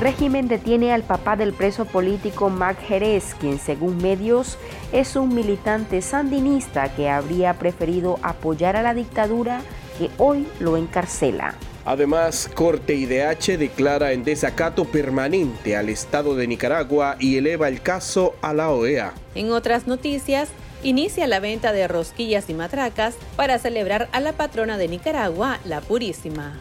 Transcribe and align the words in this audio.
Régimen 0.00 0.46
detiene 0.46 0.92
al 0.92 1.02
papá 1.02 1.36
del 1.36 1.54
preso 1.54 1.86
político 1.86 2.50
Mac 2.50 2.78
Jerez, 2.86 3.34
quien 3.40 3.58
según 3.58 3.96
medios 3.96 4.58
es 4.92 5.16
un 5.16 5.34
militante 5.34 6.02
sandinista 6.02 6.94
que 6.94 7.08
habría 7.08 7.54
preferido 7.54 8.18
apoyar 8.22 8.76
a 8.76 8.82
la 8.82 8.92
dictadura 8.92 9.62
que 9.98 10.10
hoy 10.18 10.46
lo 10.60 10.76
encarcela. 10.76 11.54
Además, 11.86 12.50
Corte 12.54 12.94
IDH 12.94 13.56
declara 13.56 14.12
en 14.12 14.22
desacato 14.22 14.84
permanente 14.84 15.76
al 15.76 15.88
Estado 15.88 16.34
de 16.34 16.46
Nicaragua 16.46 17.16
y 17.18 17.38
eleva 17.38 17.68
el 17.68 17.80
caso 17.80 18.34
a 18.42 18.52
la 18.52 18.70
OEA. 18.70 19.14
En 19.34 19.50
otras 19.50 19.86
noticias, 19.86 20.50
inicia 20.82 21.26
la 21.26 21.40
venta 21.40 21.72
de 21.72 21.88
rosquillas 21.88 22.50
y 22.50 22.54
matracas 22.54 23.14
para 23.34 23.58
celebrar 23.58 24.10
a 24.12 24.20
la 24.20 24.32
patrona 24.32 24.76
de 24.76 24.88
Nicaragua, 24.88 25.58
la 25.64 25.80
Purísima. 25.80 26.54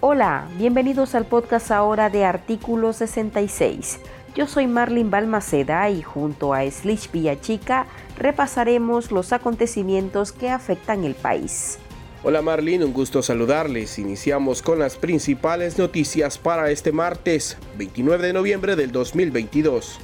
Hola, 0.00 0.46
bienvenidos 0.58 1.14
al 1.14 1.24
podcast 1.24 1.70
ahora 1.70 2.10
de 2.10 2.26
Artículo 2.26 2.92
66. 2.92 3.98
Yo 4.34 4.46
soy 4.46 4.66
Marlene 4.66 5.08
Balmaceda 5.08 5.88
y 5.88 6.02
junto 6.02 6.52
a 6.52 6.70
Slish 6.70 7.10
Villachica 7.10 7.86
repasaremos 8.18 9.10
los 9.10 9.32
acontecimientos 9.32 10.32
que 10.32 10.50
afectan 10.50 11.04
el 11.04 11.14
país. 11.14 11.78
Hola 12.22 12.42
Marlene, 12.42 12.84
un 12.84 12.92
gusto 12.92 13.22
saludarles. 13.22 13.98
Iniciamos 13.98 14.60
con 14.60 14.78
las 14.78 14.98
principales 14.98 15.78
noticias 15.78 16.36
para 16.36 16.70
este 16.70 16.92
martes, 16.92 17.56
29 17.78 18.26
de 18.26 18.32
noviembre 18.34 18.76
del 18.76 18.92
2022. 18.92 19.98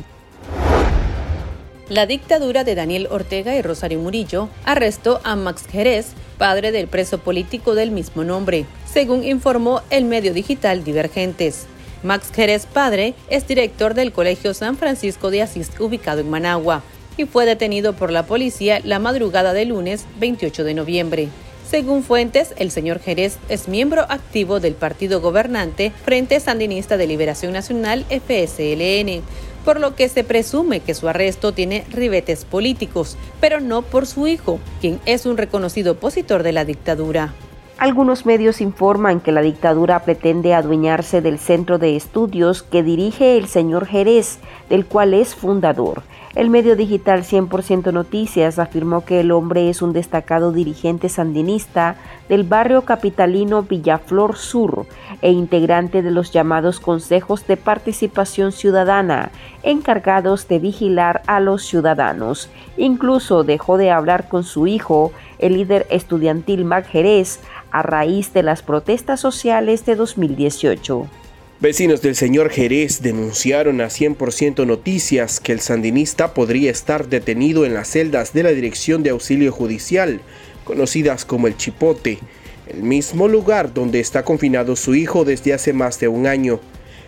La 1.93 2.07
dictadura 2.07 2.65
de 2.65 2.75
Daniel 2.75 3.07
Ortega 3.11 3.55
y 3.55 3.61
Rosario 3.61 3.99
Murillo 3.99 4.49
arrestó 4.65 5.21
a 5.25 5.37
Max 5.37 5.67
Jerez, 5.71 6.13
padre 6.39 6.73
del 6.73 6.89
preso 6.89 7.19
político 7.19 7.75
del 7.75 7.91
mismo 7.91 8.25
nombre, 8.25 8.65
según 8.91 9.25
informó 9.25 9.83
el 9.91 10.07
medio 10.07 10.33
digital 10.33 10.85
Divergentes. 10.85 11.67
Max 12.03 12.31
Jerez 12.35 12.65
padre 12.65 13.13
es 13.29 13.47
director 13.47 13.93
del 13.93 14.11
Colegio 14.11 14.55
San 14.55 14.79
Francisco 14.79 15.31
de 15.31 15.43
Asís 15.43 15.71
ubicado 15.79 16.23
en 16.23 16.31
Managua 16.31 16.83
y 17.19 17.27
fue 17.27 17.45
detenido 17.45 17.93
por 17.93 18.11
la 18.11 18.25
policía 18.25 18.81
la 18.83 18.99
madrugada 18.99 19.53
del 19.53 19.69
lunes 19.69 20.07
28 20.19 20.65
de 20.65 20.73
noviembre. 20.73 21.29
Según 21.73 22.03
fuentes, 22.03 22.55
el 22.57 22.71
señor 22.71 23.01
Jerez 23.01 23.39
es 23.49 23.67
miembro 23.67 24.03
activo 24.09 24.61
del 24.61 24.75
partido 24.75 25.21
gobernante 25.23 25.93
Frente 26.05 26.39
Sandinista 26.39 26.99
de 26.99 27.07
Liberación 27.07 27.53
Nacional 27.53 28.05
FSLN, 28.11 29.23
por 29.65 29.81
lo 29.81 29.95
que 29.95 30.09
se 30.09 30.25
presume 30.25 30.81
que 30.81 30.95
su 30.95 31.09
arresto 31.09 31.53
tiene 31.53 31.85
ribetes 31.91 32.45
políticos, 32.45 33.17
pero 33.41 33.61
no 33.61 33.83
por 33.83 34.07
su 34.07 34.27
hijo, 34.27 34.59
quien 34.81 35.01
es 35.07 35.27
un 35.27 35.37
reconocido 35.37 35.93
opositor 35.93 36.43
de 36.43 36.53
la 36.53 36.65
dictadura. 36.65 37.33
Algunos 37.79 38.27
medios 38.27 38.61
informan 38.61 39.21
que 39.21 39.33
la 39.33 39.43
dictadura 39.43 40.05
pretende 40.05 40.55
adueñarse 40.55 41.21
del 41.21 41.39
centro 41.39 41.79
de 41.79 41.97
estudios 41.97 42.63
que 42.63 42.83
dirige 42.83 43.37
el 43.37 43.49
señor 43.49 43.87
Jerez, 43.87 44.39
del 44.69 44.87
cual 44.87 45.15
es 45.15 45.35
fundador. 45.35 46.03
El 46.35 46.49
medio 46.49 46.77
digital 46.77 47.25
100% 47.25 47.93
Noticias 47.93 48.59
afirmó 48.59 49.05
que 49.05 49.21
el 49.21 49.33
hombre 49.33 49.69
es 49.69 49.83
un 49.83 49.93
destacado 49.93 50.51
dirigente 50.51 51.11
sandinista 51.11 51.97
del 52.31 52.45
barrio 52.45 52.87
capitalino 52.87 53.65
Villaflor 53.65 54.37
Sur 54.39 54.87
e 55.21 55.31
integrante 55.31 56.01
de 56.01 56.11
los 56.11 56.33
llamados 56.33 56.81
consejos 56.81 57.47
de 57.47 57.59
participación 57.59 58.53
ciudadana, 58.53 59.31
encargados 59.63 60.49
de 60.49 60.59
vigilar 60.59 61.21
a 61.27 61.39
los 61.39 61.67
ciudadanos. 61.67 62.49
Incluso 62.79 63.45
dejó 63.45 63.77
de 63.77 63.91
hablar 63.91 64.31
con 64.31 64.43
su 64.43 64.67
hijo, 64.67 65.13
el 65.39 65.53
líder 65.59 65.87
estudiantil 65.91 66.65
Mac 66.65 66.87
Jerez, 66.87 67.41
a 67.71 67.83
raíz 67.83 68.33
de 68.33 68.43
las 68.43 68.63
protestas 68.63 69.21
sociales 69.21 69.85
de 69.85 69.97
2018. 69.97 71.07
Vecinos 71.63 72.03
del 72.03 72.17
señor 72.17 72.51
Jerez 72.51 73.03
denunciaron 73.03 73.81
a 73.83 73.87
100% 73.87 74.67
Noticias 74.67 75.39
que 75.39 75.53
el 75.53 75.61
sandinista 75.61 76.35
podría 76.35 76.73
estar 76.73 77.07
detenido 77.07 77.65
en 77.65 77.73
las 77.73 77.89
celdas 77.89 78.33
de 78.33 78.43
la 78.43 78.51
Dirección 78.51 79.05
de 79.05 79.11
Auxilio 79.11 79.53
Judicial, 79.53 80.23
conocidas 80.65 81.25
como 81.25 81.47
el 81.47 81.57
Chipote, 81.57 82.19
el 82.67 82.83
mismo 82.83 83.29
lugar 83.29 83.73
donde 83.73 84.01
está 84.01 84.25
confinado 84.25 84.75
su 84.75 84.97
hijo 84.97 85.25
desde 85.25 85.55
hace 85.55 85.73
más 85.73 86.01
de 86.01 86.09
un 86.09 86.27
año. 86.27 86.59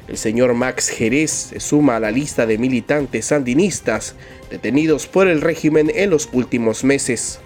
El 0.07 0.19
señor 0.19 0.55
Max 0.55 0.89
Jerez 0.89 1.33
se 1.33 1.59
suma 1.59 1.97
a 1.97 2.01
la 2.01 2.13
lista 2.13 2.47
de 2.47 2.57
militantes 2.57 3.25
sandinistas 3.25 4.15
detenidos 4.51 5.09
por 5.09 5.27
el 5.27 5.41
régimen 5.41 5.91
en 5.93 6.11
los 6.11 6.29
últimos 6.33 6.85
meses. 6.85 7.41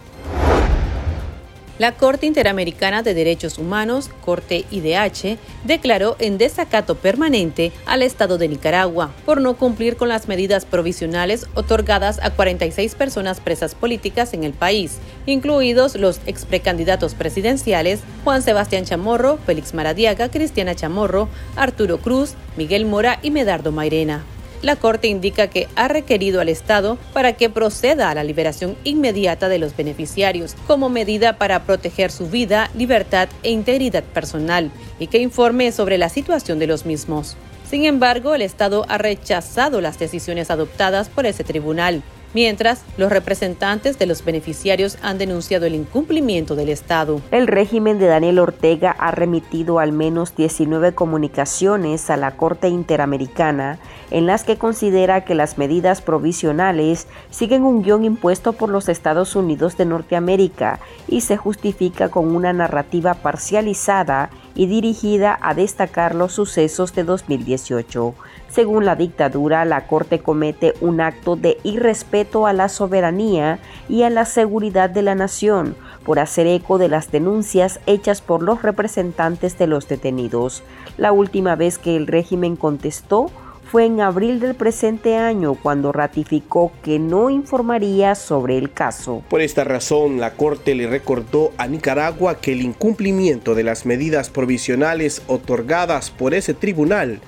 La 1.78 1.92
Corte 1.92 2.26
Interamericana 2.26 3.04
de 3.04 3.14
Derechos 3.14 3.56
Humanos, 3.56 4.10
Corte 4.24 4.64
IDH, 4.72 5.38
declaró 5.62 6.16
en 6.18 6.36
desacato 6.36 6.96
permanente 6.96 7.70
al 7.86 8.02
Estado 8.02 8.36
de 8.36 8.48
Nicaragua 8.48 9.12
por 9.24 9.40
no 9.40 9.56
cumplir 9.56 9.96
con 9.96 10.08
las 10.08 10.26
medidas 10.26 10.64
provisionales 10.64 11.46
otorgadas 11.54 12.18
a 12.20 12.30
46 12.30 12.96
personas 12.96 13.38
presas 13.38 13.76
políticas 13.76 14.34
en 14.34 14.42
el 14.42 14.54
país, 14.54 14.98
incluidos 15.24 15.94
los 15.94 16.20
ex 16.26 16.46
precandidatos 16.46 17.14
presidenciales 17.14 18.00
Juan 18.24 18.42
Sebastián 18.42 18.84
Chamorro, 18.84 19.38
Félix 19.46 19.72
Maradiaga, 19.72 20.32
Cristiana 20.32 20.74
Chamorro, 20.74 21.28
Arturo 21.54 21.98
Cruz, 21.98 22.34
Miguel 22.56 22.86
Mora 22.86 23.20
y 23.22 23.30
Medardo 23.30 23.70
Mairena 23.70 24.24
la 24.62 24.76
Corte 24.76 25.08
indica 25.08 25.48
que 25.48 25.68
ha 25.76 25.88
requerido 25.88 26.40
al 26.40 26.48
Estado 26.48 26.98
para 27.12 27.34
que 27.34 27.50
proceda 27.50 28.10
a 28.10 28.14
la 28.14 28.24
liberación 28.24 28.76
inmediata 28.84 29.48
de 29.48 29.58
los 29.58 29.76
beneficiarios 29.76 30.56
como 30.66 30.88
medida 30.88 31.38
para 31.38 31.64
proteger 31.64 32.10
su 32.10 32.28
vida, 32.28 32.70
libertad 32.74 33.28
e 33.42 33.50
integridad 33.50 34.04
personal 34.04 34.70
y 34.98 35.06
que 35.06 35.18
informe 35.18 35.72
sobre 35.72 35.98
la 35.98 36.08
situación 36.08 36.58
de 36.58 36.66
los 36.66 36.86
mismos. 36.86 37.36
Sin 37.68 37.84
embargo, 37.84 38.34
el 38.34 38.42
Estado 38.42 38.86
ha 38.88 38.96
rechazado 38.96 39.80
las 39.80 39.98
decisiones 39.98 40.50
adoptadas 40.50 41.08
por 41.08 41.26
ese 41.26 41.44
tribunal, 41.44 42.02
mientras 42.34 42.82
los 42.96 43.10
representantes 43.10 43.98
de 43.98 44.06
los 44.06 44.24
beneficiarios 44.24 44.98
han 45.02 45.18
denunciado 45.18 45.66
el 45.66 45.74
incumplimiento 45.74 46.56
del 46.56 46.68
Estado. 46.68 47.20
El 47.30 47.46
régimen 47.46 47.98
de 47.98 48.06
Daniel 48.06 48.38
Ortega 48.38 48.90
ha 48.98 49.10
remitido 49.10 49.78
al 49.78 49.92
menos 49.92 50.34
19 50.36 50.94
comunicaciones 50.94 52.10
a 52.10 52.16
la 52.16 52.32
Corte 52.32 52.68
Interamericana 52.68 53.78
en 54.10 54.26
las 54.26 54.44
que 54.44 54.56
considera 54.56 55.24
que 55.24 55.34
las 55.34 55.58
medidas 55.58 56.00
provisionales 56.00 57.06
siguen 57.30 57.62
un 57.62 57.82
guion 57.82 58.04
impuesto 58.04 58.52
por 58.52 58.70
los 58.70 58.88
Estados 58.88 59.36
Unidos 59.36 59.76
de 59.76 59.84
Norteamérica 59.84 60.80
y 61.06 61.22
se 61.22 61.36
justifica 61.36 62.08
con 62.08 62.34
una 62.34 62.52
narrativa 62.52 63.14
parcializada 63.14 64.30
y 64.54 64.66
dirigida 64.66 65.38
a 65.40 65.54
destacar 65.54 66.14
los 66.14 66.32
sucesos 66.32 66.94
de 66.94 67.04
2018. 67.04 68.14
Según 68.50 68.86
la 68.86 68.96
dictadura, 68.96 69.64
la 69.64 69.86
Corte 69.86 70.20
comete 70.20 70.74
un 70.80 71.00
acto 71.00 71.36
de 71.36 71.58
irrespeto 71.64 72.46
a 72.46 72.52
la 72.52 72.68
soberanía 72.68 73.58
y 73.88 74.02
a 74.02 74.10
la 74.10 74.24
seguridad 74.24 74.88
de 74.88 75.02
la 75.02 75.14
nación 75.14 75.76
por 76.04 76.18
hacer 76.18 76.46
eco 76.46 76.78
de 76.78 76.88
las 76.88 77.12
denuncias 77.12 77.80
hechas 77.86 78.22
por 78.22 78.42
los 78.42 78.62
representantes 78.62 79.58
de 79.58 79.66
los 79.66 79.86
detenidos. 79.88 80.62
La 80.96 81.12
última 81.12 81.54
vez 81.54 81.76
que 81.78 81.96
el 81.96 82.06
régimen 82.06 82.56
contestó 82.56 83.30
fue 83.70 83.84
en 83.84 84.00
abril 84.00 84.40
del 84.40 84.54
presente 84.54 85.18
año 85.18 85.54
cuando 85.54 85.92
ratificó 85.92 86.72
que 86.82 86.98
no 86.98 87.28
informaría 87.28 88.14
sobre 88.14 88.56
el 88.56 88.72
caso. 88.72 89.22
Por 89.28 89.42
esta 89.42 89.64
razón, 89.64 90.18
la 90.18 90.32
Corte 90.32 90.74
le 90.74 90.86
recordó 90.86 91.52
a 91.58 91.66
Nicaragua 91.66 92.40
que 92.40 92.52
el 92.52 92.62
incumplimiento 92.62 93.54
de 93.54 93.64
las 93.64 93.84
medidas 93.84 94.30
provisionales 94.30 95.22
otorgadas 95.26 96.10
por 96.10 96.32
ese 96.32 96.54
tribunal 96.54 97.20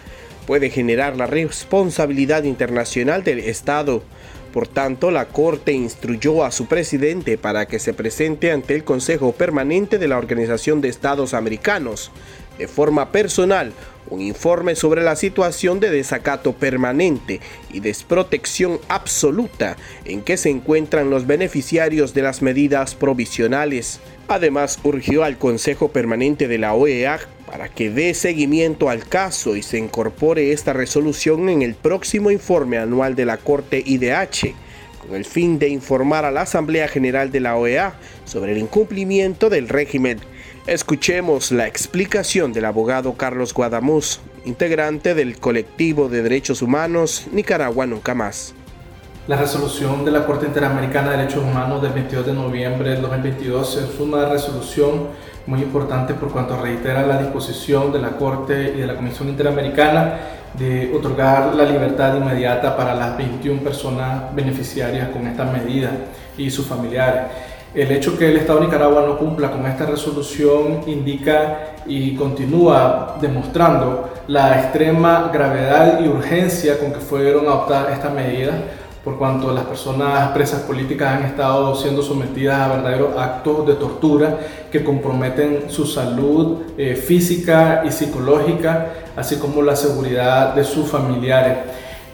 puede 0.51 0.69
generar 0.69 1.17
la 1.17 1.29
responsabilidad 1.29 2.43
internacional 2.43 3.23
del 3.23 3.39
Estado. 3.39 4.03
Por 4.53 4.67
tanto, 4.67 5.13
la 5.13 5.27
Corte 5.27 5.71
instruyó 5.71 6.45
a 6.45 6.51
su 6.51 6.67
presidente 6.67 7.39
para 7.39 7.67
que 7.67 7.79
se 7.79 7.95
presente 7.95 8.51
ante 8.51 8.75
el 8.75 8.83
Consejo 8.83 9.31
Permanente 9.31 9.97
de 9.97 10.09
la 10.09 10.19
Organización 10.19 10.81
de 10.81 10.89
Estados 10.89 11.35
Americanos 11.35 12.11
de 12.59 12.67
forma 12.67 13.13
personal 13.13 13.73
un 14.09 14.21
informe 14.21 14.75
sobre 14.75 15.05
la 15.05 15.15
situación 15.15 15.79
de 15.79 15.89
desacato 15.89 16.53
permanente 16.53 17.39
y 17.73 17.79
desprotección 17.79 18.81
absoluta 18.89 19.77
en 20.05 20.21
que 20.21 20.37
se 20.37 20.51
encuentran 20.51 21.11
los 21.11 21.29
beneficiarios 21.29 22.13
de 22.13 22.23
las 22.23 22.43
medidas 22.43 22.97
provisionales. 22.97 24.01
Además, 24.27 24.81
urgió 24.83 25.23
al 25.23 25.39
Consejo 25.39 25.93
Permanente 25.93 26.49
de 26.49 26.59
la 26.59 26.75
OEA 26.75 27.21
para 27.51 27.69
que 27.69 27.91
dé 27.91 28.15
seguimiento 28.15 28.91
al 28.91 29.05
caso 29.05 29.57
y 29.57 29.63
se 29.63 29.79
incorpore 29.79 30.53
esta 30.53 30.73
resolución 30.73 31.49
en 31.49 31.63
el 31.63 31.75
próximo 31.75 32.31
informe 32.31 32.79
anual 32.79 33.17
de 33.17 33.25
la 33.25 33.39
Corte 33.39 33.83
IDH, 33.85 34.55
con 35.01 35.17
el 35.17 35.25
fin 35.25 35.59
de 35.59 35.69
informar 35.69 36.25
a 36.25 36.31
la 36.31 36.43
Asamblea 36.43 36.87
General 36.87 37.33
de 37.33 37.41
la 37.41 37.57
OEA 37.57 37.95
sobre 38.25 38.53
el 38.53 38.59
incumplimiento 38.59 39.51
del 39.51 39.69
régimen. 39.69 40.21
Escuchemos 40.67 41.51
la 41.51 41.67
explicación 41.67 42.53
del 42.53 42.67
abogado 42.67 43.15
Carlos 43.15 43.53
Guadamuz, 43.53 44.21
integrante 44.45 45.17
del 45.17 45.39
colectivo 45.39 46.09
de 46.09 46.23
derechos 46.23 46.63
humanos 46.63 47.27
Nicaragua 47.33 47.85
Nunca 47.87 48.15
Más. 48.15 48.55
La 49.27 49.37
resolución 49.37 50.05
de 50.05 50.13
la 50.13 50.25
Corte 50.25 50.47
Interamericana 50.47 51.11
de 51.11 51.19
Derechos 51.19 51.43
Humanos 51.45 51.83
del 51.83 51.93
22 51.93 52.27
de 52.27 52.33
noviembre 52.33 52.91
del 52.91 53.03
2022 53.03 53.77
es 53.77 54.01
una 54.01 54.29
resolución 54.29 55.09
muy 55.47 55.63
importante 55.63 56.15
por 56.15 56.31
cuanto 56.31 56.61
reitera 56.61 57.07
la 57.07 57.19
disposición 57.19 57.93
de 57.93 58.01
la 58.01 58.11
Corte 58.11 58.73
y 58.77 58.81
de 58.81 58.87
la 58.87 58.95
Comisión 58.95 59.29
Interamericana 59.29 60.15
de 60.55 60.93
otorgar 60.95 61.55
la 61.55 61.65
libertad 61.65 62.17
inmediata 62.17 62.77
para 62.77 62.95
las 62.95 63.17
21 63.17 63.63
personas 63.63 64.35
beneficiarias 64.35 65.09
con 65.11 65.27
esta 65.27 65.45
medida 65.45 65.91
y 66.37 66.51
sus 66.51 66.67
familiares. 66.67 67.23
El 67.73 67.93
hecho 67.93 68.19
que 68.19 68.29
el 68.29 68.37
Estado 68.37 68.59
de 68.59 68.67
Nicaragua 68.67 69.05
no 69.07 69.17
cumpla 69.17 69.53
con 69.53 69.65
esta 69.65 69.87
resolución 69.87 70.83
indica 70.89 71.75
y 71.87 72.17
continúa 72.17 73.17
demostrando 73.21 74.11
la 74.27 74.61
extrema 74.61 75.31
gravedad 75.33 76.01
y 76.01 76.09
urgencia 76.09 76.81
con 76.81 76.93
que 76.93 76.99
fueron 76.99 77.47
adoptadas 77.47 77.93
estas 77.93 78.13
medidas, 78.13 78.57
por 79.05 79.17
cuanto 79.17 79.53
las 79.53 79.65
personas 79.65 80.31
presas 80.33 80.61
políticas 80.63 81.17
han 81.17 81.25
estado 81.25 81.75
siendo 81.75 82.03
sometidas 82.03 82.61
a 82.61 82.77
verdaderos 82.77 83.17
actos 83.19 83.67
de 83.67 83.75
tortura 83.75 84.39
que 84.71 84.85
comprometen 84.85 85.65
su 85.69 85.87
salud 85.87 86.59
eh, 86.77 86.95
física 86.95 87.83
y 87.87 87.91
psicológica, 87.91 88.89
así 89.17 89.37
como 89.37 89.63
la 89.63 89.75
seguridad 89.75 90.55
de 90.55 90.65
sus 90.65 90.89
familiares. 90.89 91.59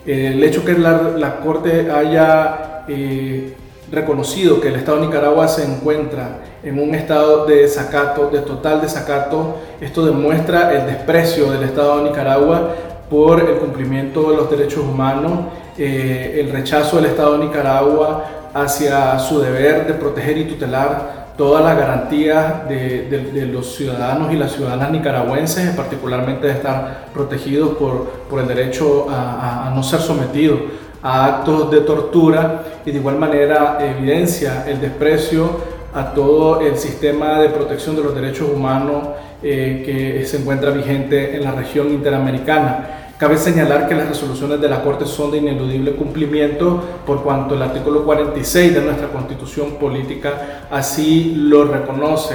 el 0.06 0.42
hecho 0.44 0.64
que 0.64 0.74
la, 0.74 1.40
Corte 1.42 1.90
haya 1.90 2.84
eh, 2.86 3.56
reconocido 3.90 4.60
que 4.60 4.68
el 4.68 4.76
Estado 4.76 5.00
de 5.00 5.06
Nicaragua 5.06 5.48
se 5.48 5.64
encuentra 5.64 6.38
en 6.62 6.80
un 6.80 6.94
estado 6.94 7.46
de 7.46 7.62
desacato, 7.62 8.30
de 8.30 8.40
total 8.40 8.80
desacato, 8.80 9.56
esto 9.80 10.04
demuestra 10.04 10.72
el 10.74 10.86
desprecio 10.86 11.50
del 11.52 11.62
Estado 11.64 11.98
de 11.98 12.10
Nicaragua 12.10 12.74
por 13.10 13.40
el 13.40 13.56
cumplimiento 13.56 14.30
de 14.30 14.36
los 14.36 14.50
derechos 14.50 14.84
humanos, 14.84 15.32
eh, 15.78 16.40
el 16.40 16.50
rechazo 16.50 16.96
del 16.96 17.06
Estado 17.06 17.38
de 17.38 17.46
Nicaragua 17.46 18.24
hacia 18.54 19.18
su 19.18 19.40
deber 19.40 19.86
de 19.86 19.94
proteger 19.94 20.38
y 20.38 20.44
tutelar 20.44 21.26
todas 21.36 21.62
las 21.62 21.76
garantías 21.76 22.66
de, 22.68 23.48
los 23.52 23.76
ciudadanos 23.76 24.32
y 24.32 24.36
las 24.36 24.52
ciudadanas 24.52 24.90
nicaragüenses, 24.90 25.76
particularmente 25.76 26.46
de 26.46 26.54
estar 26.54 27.08
protegidos 27.12 27.76
por, 27.76 28.04
por 28.30 28.40
el 28.40 28.48
derecho 28.48 29.06
a, 29.10 29.68
a 29.68 29.70
no 29.74 29.82
ser 29.82 30.00
sometidos 30.00 30.60
a 31.02 31.26
actos 31.26 31.70
de 31.70 31.82
tortura. 31.82 32.62
Y 32.86 32.90
de 32.90 32.98
igual 32.98 33.18
manera 33.18 33.78
evidencia 33.80 34.64
el 34.66 34.80
desprecio 34.80 35.76
a 35.94 36.14
todo 36.14 36.60
el 36.60 36.76
sistema 36.76 37.40
de 37.40 37.50
protección 37.50 37.96
de 37.96 38.02
los 38.02 38.14
derechos 38.14 38.48
humanos 38.48 39.08
eh, 39.42 39.82
que 39.84 40.24
se 40.26 40.38
encuentra 40.38 40.70
vigente 40.70 41.36
en 41.36 41.44
la 41.44 41.52
región 41.52 41.90
interamericana. 41.90 43.12
Cabe 43.18 43.38
señalar 43.38 43.88
que 43.88 43.94
las 43.94 44.08
resoluciones 44.08 44.60
de 44.60 44.68
la 44.68 44.82
Corte 44.82 45.06
son 45.06 45.30
de 45.30 45.38
ineludible 45.38 45.92
cumplimiento 45.92 46.82
por 47.06 47.22
cuanto 47.22 47.54
el 47.54 47.62
artículo 47.62 48.04
46 48.04 48.74
de 48.74 48.82
nuestra 48.82 49.08
Constitución 49.08 49.76
Política 49.80 50.66
así 50.70 51.34
lo 51.34 51.64
reconoce. 51.64 52.34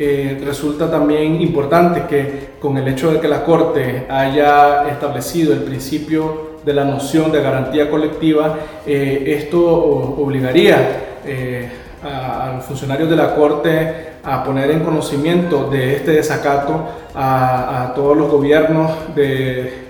Eh, 0.00 0.40
resulta 0.44 0.88
también 0.88 1.40
importante 1.40 2.04
que 2.08 2.50
con 2.60 2.76
el 2.78 2.86
hecho 2.86 3.12
de 3.12 3.18
que 3.18 3.26
la 3.26 3.44
Corte 3.44 4.06
haya 4.08 4.88
establecido 4.88 5.52
el 5.52 5.64
principio 5.64 6.58
de 6.64 6.72
la 6.72 6.84
noción 6.84 7.32
de 7.32 7.42
garantía 7.42 7.90
colectiva, 7.90 8.58
eh, 8.86 9.36
esto 9.38 9.60
obligaría 9.64 11.20
eh, 11.24 11.68
a, 12.04 12.54
los 12.56 12.64
funcionarios 12.64 13.10
de 13.10 13.16
la 13.16 13.34
Corte 13.34 14.07
a 14.24 14.44
poner 14.44 14.70
en 14.70 14.80
conocimiento 14.80 15.70
de 15.70 15.96
este 15.96 16.12
desacato 16.12 16.88
a, 17.14 17.92
todos 17.94 18.16
los 18.16 18.30
gobiernos 18.30 18.92
de, 19.14 19.86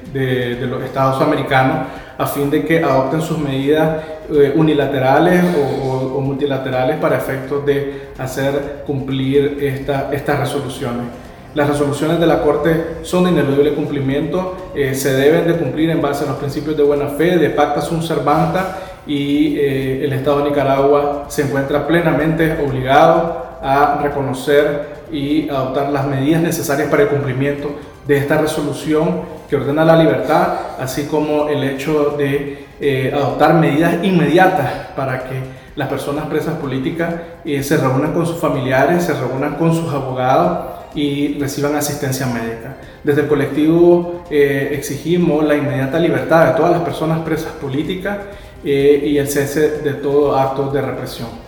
los 0.69 0.83
Estados 0.83 1.21
americanos 1.21 1.87
a 2.17 2.27
fin 2.27 2.51
de 2.51 2.65
que 2.65 2.83
adopten 2.83 3.21
sus 3.21 3.39
medidas 3.39 4.03
eh, 4.33 4.53
unilaterales 4.57 5.45
o, 5.57 6.21
multilaterales 6.21 6.97
para 6.97 7.17
efectos 7.17 7.65
de 7.65 8.11
hacer 8.19 8.83
cumplir 8.87 9.59
estas 9.63 10.39
resoluciones. 10.39 11.07
Las 11.55 11.69
resoluciones 11.69 12.21
de 12.21 12.27
la 12.27 12.43
Corte 12.43 12.99
son 13.03 13.25
de 13.25 13.31
ineludible 13.31 13.73
cumplimiento, 13.75 14.71
eh, 14.75 14.95
se 14.95 15.15
deben 15.15 15.47
de 15.47 15.55
cumplir 15.55 15.91
en 15.91 16.03
base 16.03 16.25
a 16.25 16.29
los 16.29 16.37
principios 16.37 16.77
de 16.77 16.83
buena 16.83 17.09
fe, 17.09 17.39
de 17.39 17.51
pacta 17.51 17.81
sunt 17.81 18.03
servanta 18.03 18.77
y 19.07 19.57
eh, 19.57 20.05
el 20.05 20.13
Estado 20.13 20.39
de 20.39 20.51
Nicaragua 20.51 21.25
se 21.29 21.43
encuentra 21.43 21.87
plenamente 21.87 22.59
obligado 22.65 23.48
a 23.63 24.01
reconocer 24.03 24.99
y 25.11 25.49
adoptar 25.49 25.91
las 25.91 26.07
medidas 26.07 26.43
necesarias 26.43 26.89
para 26.89 27.05
el 27.05 27.09
cumplimiento 27.09 27.71
de 28.07 28.17
esta 28.17 28.39
resolución 28.39 29.23
que 29.49 29.57
ordena 29.57 29.85
la 29.85 29.97
libertad, 29.97 30.55
así 30.79 31.05
como 31.05 31.49
el 31.49 31.65
hecho 31.65 32.15
de 32.19 32.67
eh, 32.81 33.13
adoptar 33.15 33.55
medidas 33.55 34.03
inmediatas 34.03 34.71
para 34.97 35.25
que 35.25 35.43
las 35.77 35.89
personas 35.89 36.27
presas 36.27 36.55
políticas 36.57 37.15
se 37.45 37.77
reúnan 37.77 38.13
con 38.13 38.27
sus 38.27 38.39
familiares, 38.39 39.05
se 39.05 39.15
reúnan 39.15 39.55
con 39.55 39.73
sus 39.73 39.93
abogados 39.93 40.79
y 40.95 41.39
reciban 41.39 41.77
asistencia 41.77 42.27
médica. 42.27 42.77
Desde 43.05 43.23
el 43.23 43.29
colectivo 43.29 44.25
eh, 44.31 44.71
exigimos 44.73 45.45
la 45.45 45.57
inmediata 45.57 45.99
libertad 45.99 46.49
de 46.49 46.57
todas 46.57 46.73
las 46.73 46.81
personas 46.83 47.21
presas 47.21 47.53
políticas 47.53 48.19
eh, 48.65 49.03
y 49.07 49.19
el 49.19 49.29
cese 49.29 49.83
de 49.83 49.95
todo 49.95 50.37
acto 50.37 50.71
de 50.71 50.83
represión. 50.83 51.48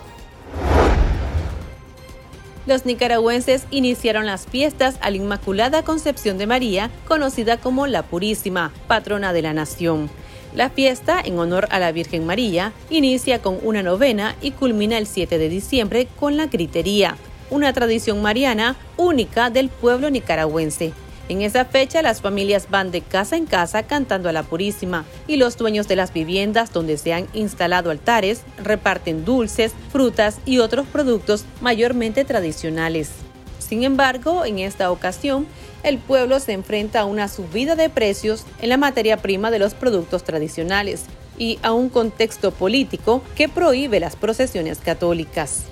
Los 2.67 2.85
nicaragüenses 2.85 3.63
iniciaron 3.71 4.27
las 4.27 4.45
fiestas 4.45 4.97
a 5.01 5.09
la 5.09 5.17
Inmaculada 5.17 5.83
Concepción 5.83 6.37
de 6.37 6.45
María, 6.45 6.91
conocida 7.07 7.57
como 7.57 7.87
la 7.87 8.03
Purísima, 8.03 8.71
patrona 8.87 9.33
de 9.33 9.41
la 9.41 9.53
nación. 9.53 10.11
La 10.53 10.69
fiesta, 10.69 11.19
en 11.23 11.39
honor 11.39 11.67
a 11.71 11.79
la 11.79 11.91
Virgen 11.91 12.25
María, 12.25 12.71
inicia 12.91 13.41
con 13.41 13.57
una 13.63 13.81
novena 13.81 14.35
y 14.41 14.51
culmina 14.51 14.99
el 14.99 15.07
7 15.07 15.39
de 15.39 15.49
diciembre 15.49 16.07
con 16.19 16.37
la 16.37 16.47
gritería, 16.47 17.17
una 17.49 17.73
tradición 17.73 18.21
mariana 18.21 18.75
única 18.95 19.49
del 19.49 19.69
pueblo 19.69 20.11
nicaragüense. 20.11 20.93
En 21.31 21.41
esa 21.41 21.63
fecha 21.63 22.01
las 22.01 22.19
familias 22.19 22.67
van 22.69 22.91
de 22.91 22.99
casa 22.99 23.37
en 23.37 23.45
casa 23.45 23.83
cantando 23.83 24.27
a 24.27 24.33
la 24.33 24.43
Purísima 24.43 25.05
y 25.27 25.37
los 25.37 25.55
dueños 25.55 25.87
de 25.87 25.95
las 25.95 26.11
viviendas 26.11 26.73
donde 26.73 26.97
se 26.97 27.13
han 27.13 27.25
instalado 27.31 27.89
altares 27.89 28.41
reparten 28.61 29.23
dulces, 29.23 29.71
frutas 29.93 30.39
y 30.45 30.57
otros 30.57 30.87
productos 30.87 31.45
mayormente 31.61 32.25
tradicionales. 32.25 33.11
Sin 33.59 33.85
embargo, 33.85 34.43
en 34.43 34.59
esta 34.59 34.91
ocasión, 34.91 35.47
el 35.83 35.99
pueblo 35.99 36.37
se 36.41 36.51
enfrenta 36.51 36.99
a 36.99 37.05
una 37.05 37.29
subida 37.29 37.77
de 37.77 37.89
precios 37.89 38.43
en 38.61 38.67
la 38.67 38.75
materia 38.75 39.15
prima 39.15 39.51
de 39.51 39.59
los 39.59 39.73
productos 39.73 40.25
tradicionales 40.25 41.03
y 41.37 41.59
a 41.63 41.71
un 41.71 41.87
contexto 41.87 42.51
político 42.51 43.21
que 43.37 43.47
prohíbe 43.47 44.01
las 44.01 44.17
procesiones 44.17 44.79
católicas. 44.79 45.63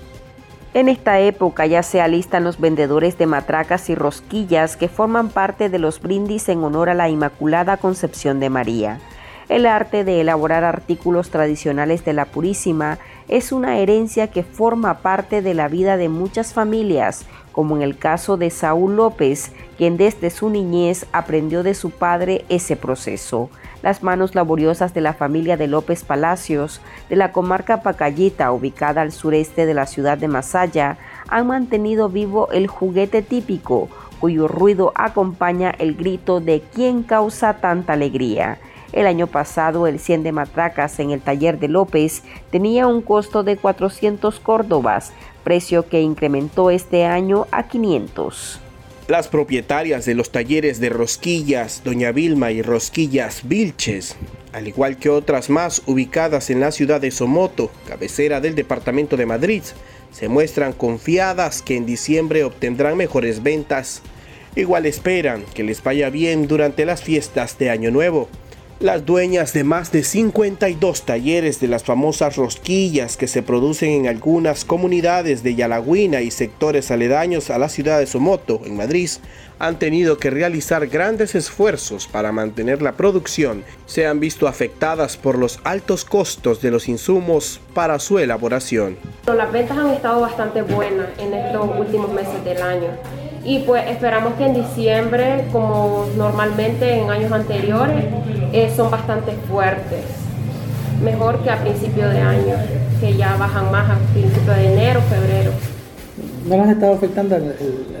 En 0.72 0.88
esta 0.88 1.18
época 1.18 1.66
ya 1.66 1.82
se 1.82 2.00
alistan 2.00 2.44
los 2.44 2.60
vendedores 2.60 3.18
de 3.18 3.26
matracas 3.26 3.90
y 3.90 3.96
rosquillas 3.96 4.76
que 4.76 4.88
forman 4.88 5.28
parte 5.28 5.68
de 5.68 5.80
los 5.80 6.00
brindis 6.00 6.48
en 6.48 6.62
honor 6.62 6.90
a 6.90 6.94
la 6.94 7.08
Inmaculada 7.08 7.76
Concepción 7.76 8.38
de 8.38 8.50
María. 8.50 9.00
El 9.48 9.66
arte 9.66 10.04
de 10.04 10.20
elaborar 10.20 10.62
artículos 10.62 11.30
tradicionales 11.30 12.04
de 12.04 12.12
la 12.12 12.26
Purísima 12.26 12.98
es 13.30 13.52
una 13.52 13.78
herencia 13.78 14.26
que 14.26 14.42
forma 14.42 14.98
parte 14.98 15.40
de 15.40 15.54
la 15.54 15.68
vida 15.68 15.96
de 15.96 16.08
muchas 16.08 16.52
familias, 16.52 17.26
como 17.52 17.76
en 17.76 17.82
el 17.82 17.96
caso 17.96 18.36
de 18.36 18.50
Saúl 18.50 18.96
López, 18.96 19.52
quien 19.78 19.96
desde 19.96 20.30
su 20.30 20.50
niñez 20.50 21.06
aprendió 21.12 21.62
de 21.62 21.74
su 21.74 21.90
padre 21.90 22.44
ese 22.48 22.74
proceso. 22.74 23.48
Las 23.82 24.02
manos 24.02 24.34
laboriosas 24.34 24.94
de 24.94 25.00
la 25.00 25.14
familia 25.14 25.56
de 25.56 25.68
López 25.68 26.02
Palacios, 26.02 26.80
de 27.08 27.14
la 27.14 27.30
comarca 27.30 27.82
Pacayita, 27.82 28.50
ubicada 28.50 29.02
al 29.02 29.12
sureste 29.12 29.64
de 29.64 29.74
la 29.74 29.86
ciudad 29.86 30.18
de 30.18 30.26
Masaya, 30.26 30.98
han 31.28 31.46
mantenido 31.46 32.08
vivo 32.08 32.50
el 32.50 32.66
juguete 32.66 33.22
típico, 33.22 33.88
cuyo 34.18 34.48
ruido 34.48 34.92
acompaña 34.96 35.70
el 35.78 35.94
grito 35.94 36.40
de 36.40 36.62
quien 36.74 37.04
causa 37.04 37.54
tanta 37.54 37.92
alegría. 37.92 38.58
El 38.92 39.06
año 39.06 39.26
pasado 39.26 39.86
el 39.86 40.00
100 40.00 40.24
de 40.24 40.32
matracas 40.32 40.98
en 40.98 41.10
el 41.10 41.20
taller 41.20 41.58
de 41.58 41.68
López 41.68 42.22
tenía 42.50 42.86
un 42.86 43.02
costo 43.02 43.42
de 43.42 43.56
400 43.56 44.40
córdobas, 44.40 45.12
precio 45.44 45.88
que 45.88 46.00
incrementó 46.00 46.70
este 46.70 47.04
año 47.04 47.46
a 47.52 47.68
500. 47.68 48.60
Las 49.06 49.28
propietarias 49.28 50.04
de 50.04 50.14
los 50.14 50.30
talleres 50.30 50.78
de 50.80 50.88
Rosquillas, 50.88 51.82
Doña 51.84 52.12
Vilma 52.12 52.52
y 52.52 52.62
Rosquillas 52.62 53.42
Vilches, 53.42 54.16
al 54.52 54.68
igual 54.68 54.98
que 54.98 55.08
otras 55.08 55.50
más 55.50 55.82
ubicadas 55.86 56.50
en 56.50 56.60
la 56.60 56.70
ciudad 56.70 57.00
de 57.00 57.10
Somoto, 57.10 57.70
cabecera 57.86 58.40
del 58.40 58.54
departamento 58.54 59.16
de 59.16 59.26
Madrid, 59.26 59.62
se 60.12 60.28
muestran 60.28 60.72
confiadas 60.72 61.62
que 61.62 61.76
en 61.76 61.86
diciembre 61.86 62.44
obtendrán 62.44 62.96
mejores 62.96 63.42
ventas. 63.42 64.02
Igual 64.56 64.86
esperan 64.86 65.44
que 65.54 65.62
les 65.62 65.82
vaya 65.82 66.10
bien 66.10 66.48
durante 66.48 66.84
las 66.84 67.02
fiestas 67.02 67.58
de 67.58 67.70
Año 67.70 67.90
Nuevo. 67.90 68.28
Las 68.80 69.04
dueñas 69.04 69.52
de 69.52 69.62
más 69.62 69.92
de 69.92 70.02
52 70.02 71.02
talleres 71.02 71.60
de 71.60 71.68
las 71.68 71.84
famosas 71.84 72.36
rosquillas 72.36 73.18
que 73.18 73.26
se 73.26 73.42
producen 73.42 73.90
en 73.90 74.06
algunas 74.06 74.64
comunidades 74.64 75.42
de 75.42 75.54
Yalagüina 75.54 76.22
y 76.22 76.30
sectores 76.30 76.90
aledaños 76.90 77.50
a 77.50 77.58
la 77.58 77.68
ciudad 77.68 77.98
de 77.98 78.06
Somoto, 78.06 78.62
en 78.64 78.78
Madrid, 78.78 79.10
han 79.58 79.78
tenido 79.78 80.16
que 80.16 80.30
realizar 80.30 80.86
grandes 80.86 81.34
esfuerzos 81.34 82.06
para 82.06 82.32
mantener 82.32 82.80
la 82.80 82.92
producción. 82.92 83.64
Se 83.84 84.06
han 84.06 84.18
visto 84.18 84.48
afectadas 84.48 85.18
por 85.18 85.36
los 85.36 85.60
altos 85.64 86.06
costos 86.06 86.62
de 86.62 86.70
los 86.70 86.88
insumos 86.88 87.60
para 87.74 87.98
su 87.98 88.18
elaboración. 88.18 88.96
Las 89.26 89.52
ventas 89.52 89.76
han 89.76 89.90
estado 89.90 90.22
bastante 90.22 90.62
buenas 90.62 91.08
en 91.18 91.34
estos 91.34 91.68
últimos 91.78 92.10
meses 92.14 92.42
del 92.46 92.62
año 92.62 92.88
y 93.44 93.60
pues 93.60 93.84
esperamos 93.88 94.34
que 94.34 94.44
en 94.44 94.54
diciembre, 94.54 95.46
como 95.52 96.06
normalmente 96.16 96.98
en 96.98 97.10
años 97.10 97.32
anteriores, 97.32 98.04
eh, 98.52 98.70
son 98.74 98.90
bastante 98.90 99.32
fuertes, 99.48 100.04
mejor 101.02 101.38
que 101.40 101.50
a 101.50 101.58
principio 101.60 102.08
de 102.08 102.20
año, 102.20 102.54
que 103.00 103.16
ya 103.16 103.36
bajan 103.36 103.70
más 103.70 103.90
a 103.90 103.98
principio 104.12 104.52
de 104.52 104.72
enero, 104.72 105.00
febrero. 105.02 105.52
¿No 106.46 106.56
les 106.56 106.68
ha 106.68 106.72
estado 106.72 106.94
afectando 106.94 107.38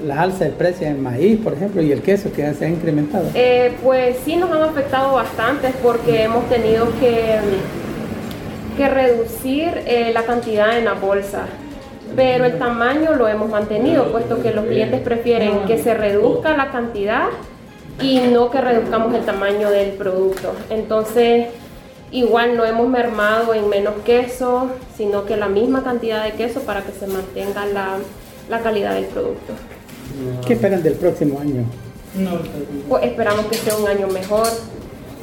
la 0.06 0.22
alza 0.22 0.44
del 0.44 0.54
precio 0.54 0.86
del 0.86 0.98
maíz, 0.98 1.38
por 1.40 1.52
ejemplo, 1.52 1.82
y 1.82 1.92
el 1.92 2.02
queso 2.02 2.32
que 2.32 2.52
se 2.54 2.64
ha 2.64 2.68
incrementado? 2.68 3.26
Eh, 3.34 3.72
pues 3.82 4.16
sí 4.24 4.36
nos 4.36 4.50
han 4.50 4.62
afectado 4.62 5.14
bastante 5.14 5.72
porque 5.82 6.24
hemos 6.24 6.48
tenido 6.48 6.86
que, 6.98 7.38
que 8.76 8.88
reducir 8.88 9.82
eh, 9.86 10.10
la 10.12 10.22
cantidad 10.22 10.76
en 10.78 10.86
la 10.86 10.94
bolsa 10.94 11.46
pero 12.16 12.44
el 12.44 12.58
tamaño 12.58 13.14
lo 13.14 13.28
hemos 13.28 13.50
mantenido, 13.50 14.10
puesto 14.10 14.42
que 14.42 14.52
los 14.52 14.64
clientes 14.66 15.00
prefieren 15.00 15.64
que 15.66 15.78
se 15.78 15.94
reduzca 15.94 16.56
la 16.56 16.70
cantidad 16.70 17.28
y 18.00 18.18
no 18.20 18.50
que 18.50 18.60
reduzcamos 18.60 19.14
el 19.14 19.24
tamaño 19.24 19.70
del 19.70 19.90
producto. 19.92 20.52
Entonces, 20.70 21.48
igual 22.10 22.56
no 22.56 22.64
hemos 22.64 22.88
mermado 22.88 23.54
en 23.54 23.68
menos 23.68 23.94
queso, 24.04 24.70
sino 24.96 25.26
que 25.26 25.36
la 25.36 25.48
misma 25.48 25.82
cantidad 25.82 26.24
de 26.24 26.32
queso 26.32 26.60
para 26.60 26.82
que 26.82 26.92
se 26.92 27.06
mantenga 27.06 27.66
la, 27.66 27.98
calidad 28.62 28.94
del 28.94 29.04
producto. 29.06 29.52
¿Qué 30.46 30.54
esperan 30.54 30.82
del 30.82 30.94
próximo 30.94 31.38
año? 31.38 31.64
Pues 32.88 33.04
esperamos 33.04 33.46
que 33.46 33.56
sea 33.56 33.76
un 33.76 33.86
año 33.86 34.08
mejor, 34.08 34.48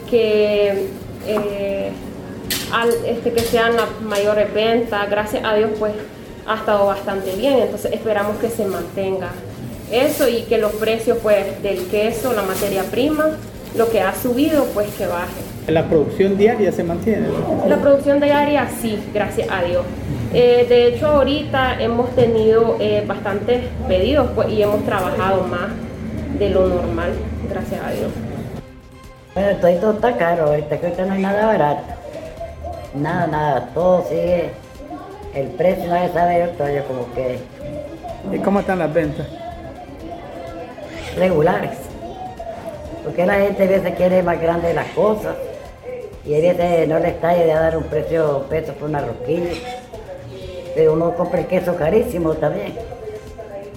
que, 0.10 0.88
eh, 1.25 1.91
este, 3.05 3.34
que 3.34 3.41
sean 3.41 3.75
las 3.75 4.01
mayores 4.01 4.53
ventas. 4.53 5.10
Gracias 5.10 5.43
a 5.43 5.55
Dios, 5.55 5.72
pues 5.77 5.93
ha 6.48 6.55
estado 6.55 6.86
bastante 6.86 7.36
bien, 7.36 7.60
entonces 7.60 7.91
esperamos 7.91 8.38
que 8.38 8.50
se 8.50 8.65
mantenga 8.65 9.31
eso 9.91 10.27
y 10.27 10.44
que 10.44 10.58
los 10.58 10.74
precios 10.74 11.17
pues 11.22 11.62
del 11.63 11.88
queso, 11.88 12.34
la 12.34 12.44
materia 12.44 12.84
prima, 12.84 13.29
lo 13.75 13.89
que 13.89 14.01
ha 14.01 14.13
subido 14.13 14.65
pues 14.74 14.89
que 14.98 15.08
baje. 15.08 15.41
¿La 15.67 15.84
producción 15.88 16.38
diaria 16.38 16.72
se 16.72 16.84
mantiene? 16.84 17.27
La 17.67 17.77
producción 17.77 18.20
diaria 18.20 18.70
sí, 18.82 19.00
gracias 19.13 19.50
a 19.51 19.63
Dios. 19.63 19.86
Eh, 20.34 20.65
de 20.67 20.88
hecho 20.88 21.08
ahorita 21.08 21.82
hemos 21.82 22.10
tenido 22.15 22.77
eh, 22.79 23.03
bastantes 23.06 23.63
pedidos 23.88 24.29
pues, 24.36 24.50
y 24.50 24.62
hemos 24.62 24.84
trabajado 24.86 25.44
más 25.44 25.70
de 26.38 26.50
lo 26.50 26.67
normal, 26.67 27.13
gracias 27.50 27.82
a 27.84 27.91
Dios. 27.91 28.12
Bueno, 29.34 29.77
todo 29.79 29.94
está 29.94 30.17
caro 30.17 30.48
ahorita, 30.48 30.79
que 30.79 30.86
ahorita 30.88 31.06
no 31.06 31.13
hay 31.13 31.22
nada 31.22 31.46
barato. 31.46 31.84
Nada, 32.96 33.27
nada, 33.27 33.70
todo 33.74 34.06
sigue 34.10 34.51
el 35.38 35.48
precio 35.50 35.88
no 35.88 35.96
se 36.00 36.13
sabe 36.13 36.48
todavía 36.58 36.84
como 36.86 37.13
que... 37.13 37.39
¿Y 38.34 38.39
cómo 38.39 38.60
están 38.60 38.79
las 38.79 38.91
ventas? 38.91 39.27
Regulares. 41.18 41.78
Porque 43.04 43.26
la 43.26 43.36
gente 43.36 43.64
a 43.64 43.68
veces 43.68 43.96
quiere 43.96 44.22
más 44.22 44.40
grande 44.42 44.74
las 44.74 44.88
cosas 44.90 45.36
y 46.26 46.36
a 46.36 46.40
veces 46.40 46.88
no 46.88 47.00
le 47.00 47.10
está 47.10 47.30
de 47.30 47.48
dar 47.48 47.78
un 47.78 47.86
precio 47.86 48.46
peso 48.50 48.74
por 48.74 48.90
una 48.90 49.02
rosquilla. 49.02 49.52
Pero 50.76 50.94
uno 50.94 51.16
compra 51.16 51.40
el 51.40 51.48
queso 51.48 51.76
carísimo 51.76 52.34
también. 52.34 52.74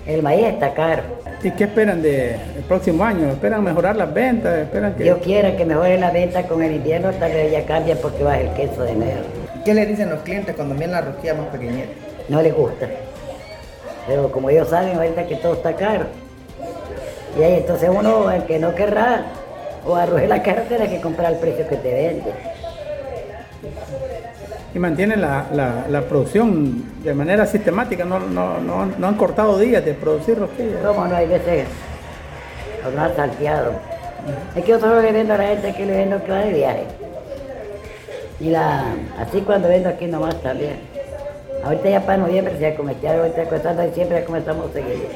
El 0.07 0.23
maíz 0.23 0.47
está 0.47 0.75
caro. 0.75 1.03
¿Y 1.43 1.51
qué 1.53 1.65
esperan 1.65 2.03
del 2.03 2.37
próximo 2.69 3.03
año? 3.05 3.31
¿Esperan 3.31 3.65
mejorar 3.65 3.97
las 3.97 4.13
ventas? 4.13 4.59
¿Esperan 4.59 4.95
que... 4.95 5.05
Dios 5.05 5.19
quiera 5.23 5.57
que 5.57 5.65
mejore 5.65 5.99
la 5.99 6.11
venta 6.11 6.43
con 6.43 6.63
el 6.63 6.73
invierno, 6.73 7.11
tal 7.13 7.33
vez 7.33 7.53
ya 7.53 7.65
cambie 7.65 7.97
porque 7.97 8.23
baja 8.23 8.41
el 8.41 8.53
queso 8.53 8.83
de 8.83 8.93
enero. 8.93 9.21
¿Qué 9.65 9.73
le 9.73 9.87
dicen 9.87 10.11
los 10.11 10.21
clientes 10.21 10.55
cuando 10.55 10.75
vienen 10.75 10.93
la 10.93 11.01
rosquilla 11.01 11.35
más 11.35 11.47
pequeñita? 11.47 11.89
No 12.29 12.43
les 12.43 12.55
gusta. 12.55 12.89
Pero 14.07 14.31
como 14.31 14.51
ellos 14.51 14.69
saben 14.69 14.97
ahorita 14.97 15.27
que 15.27 15.37
todo 15.37 15.55
está 15.55 15.75
caro. 15.75 16.07
Y 17.39 17.43
ahí 17.43 17.55
entonces 17.55 17.89
uno, 17.93 18.31
el 18.31 18.45
que 18.45 18.59
no 18.59 18.75
querrá, 18.75 19.25
o 19.87 19.95
arroje 19.95 20.27
la 20.27 20.43
cara, 20.43 20.63
tiene 20.63 20.89
que 20.89 21.01
comprar 21.01 21.33
el 21.33 21.39
precio 21.39 21.67
que 21.69 21.77
te 21.77 21.93
vende. 21.93 22.33
Y 24.75 24.79
mantienen 24.79 25.21
la, 25.21 26.05
producción 26.09 27.03
de 27.03 27.15
manera 27.15 27.47
sistemática, 27.47 28.05
no, 28.05 28.21
no, 28.21 29.07
han 29.07 29.15
cortado 29.15 29.59
días 29.59 29.85
de 29.85 29.95
producir 29.95 30.39
rosquillas. 30.39 30.79
¿Cómo 30.85 31.07
no? 31.07 31.17
Hay 31.17 31.27
veces 31.27 31.67
no 32.95 33.03
han 33.03 33.15
salteado. 33.17 33.73
Es 34.55 34.65
que 34.65 34.71
yo 34.71 34.81
solo 34.81 35.01
le 35.01 35.13
vendo 35.13 35.35
a 35.35 35.39
la 35.39 35.47
gente 35.49 35.73
que 35.73 35.87
le 35.87 35.97
vendo 35.97 36.23
que 36.23 36.31
va 36.31 36.39
de 36.39 36.53
viaje. 36.53 36.85
Y 38.39 38.51
la, 38.51 38.85
así 39.19 39.41
cuando 39.41 39.69
vendo 39.69 39.89
aquí 39.89 40.07
nomás 40.07 40.41
también. 40.43 40.79
Ahorita 41.65 41.91
ya 41.91 42.01
para 42.01 42.19
noviembre 42.19 42.57
se 42.59 42.75
comenzado, 42.75 43.23
ahorita 43.23 43.45
comenzando 43.45 43.83
diciembre 43.83 44.21
ya 44.21 44.27
comenzamos 44.27 44.71
a 44.71 44.73
seguir 44.73 45.09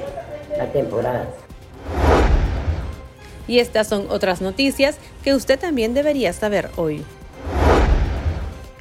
la 0.58 0.66
temporada. 0.66 1.24
Y 3.46 3.58
estas 3.58 3.88
son 3.88 4.06
otras 4.08 4.40
noticias 4.40 4.96
que 5.22 5.34
usted 5.34 5.58
también 5.58 5.94
debería 5.94 6.32
saber 6.32 6.70
hoy. 6.76 7.04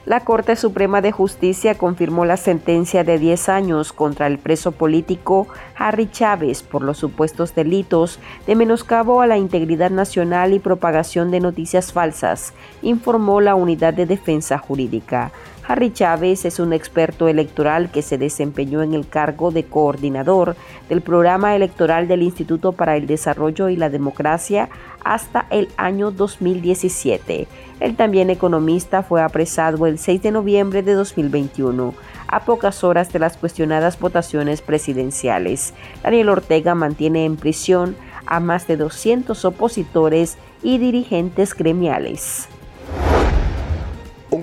La 0.05 0.19
Corte 0.19 0.57
Suprema 0.57 0.99
de 0.99 1.13
Justicia 1.13 1.75
confirmó 1.77 2.25
la 2.25 2.35
sentencia 2.35 3.05
de 3.05 3.17
10 3.17 3.47
años 3.47 3.93
contra 3.93 4.27
el 4.27 4.37
preso 4.37 4.73
político 4.73 5.47
Harry 5.77 6.11
Chávez 6.11 6.61
por 6.61 6.81
los 6.81 6.97
supuestos 6.97 7.55
delitos 7.55 8.19
de 8.45 8.55
menoscabo 8.55 9.21
a 9.21 9.27
la 9.27 9.37
integridad 9.37 9.91
nacional 9.91 10.51
y 10.51 10.59
propagación 10.59 11.31
de 11.31 11.39
noticias 11.39 11.93
falsas, 11.93 12.53
informó 12.81 13.39
la 13.39 13.55
Unidad 13.55 13.93
de 13.93 14.05
Defensa 14.05 14.57
Jurídica. 14.57 15.31
Harry 15.65 15.93
Chávez 15.93 16.43
es 16.43 16.59
un 16.59 16.73
experto 16.73 17.27
electoral 17.29 17.89
que 17.89 18.01
se 18.01 18.17
desempeñó 18.17 18.83
en 18.83 18.93
el 18.93 19.07
cargo 19.07 19.51
de 19.51 19.63
coordinador 19.63 20.55
del 20.89 21.01
programa 21.01 21.55
electoral 21.55 22.07
del 22.07 22.21
Instituto 22.21 22.73
para 22.73 22.97
el 22.97 23.07
Desarrollo 23.07 23.69
y 23.69 23.77
la 23.77 23.89
Democracia 23.89 24.69
hasta 25.05 25.45
el 25.51 25.69
año 25.77 26.11
2017. 26.11 27.47
El 27.79 27.95
también 27.95 28.29
economista 28.29 29.03
fue 29.03 29.21
apresado 29.21 29.87
el 29.87 29.99
6 29.99 30.21
de 30.21 30.31
noviembre 30.31 30.83
de 30.83 30.93
2021, 30.93 31.93
a 32.27 32.39
pocas 32.41 32.83
horas 32.83 33.13
de 33.13 33.19
las 33.19 33.37
cuestionadas 33.37 33.97
votaciones 33.99 34.61
presidenciales. 34.61 35.73
Daniel 36.03 36.29
Ortega 36.29 36.75
mantiene 36.75 37.25
en 37.25 37.37
prisión 37.37 37.95
a 38.25 38.39
más 38.39 38.67
de 38.67 38.77
200 38.77 39.45
opositores 39.45 40.37
y 40.61 40.77
dirigentes 40.77 41.53
gremiales. 41.53 42.49